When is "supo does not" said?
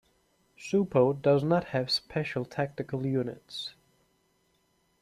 0.57-1.65